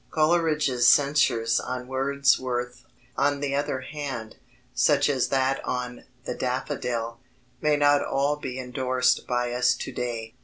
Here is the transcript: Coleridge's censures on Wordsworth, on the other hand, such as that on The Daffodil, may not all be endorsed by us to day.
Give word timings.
Coleridge's 0.09 0.89
censures 0.91 1.59
on 1.59 1.87
Wordsworth, 1.87 2.85
on 3.15 3.39
the 3.39 3.53
other 3.53 3.81
hand, 3.81 4.35
such 4.73 5.07
as 5.11 5.27
that 5.29 5.63
on 5.63 6.05
The 6.25 6.33
Daffodil, 6.33 7.19
may 7.61 7.77
not 7.77 8.03
all 8.03 8.35
be 8.37 8.57
endorsed 8.57 9.27
by 9.27 9.51
us 9.51 9.75
to 9.75 9.91
day. 9.91 10.33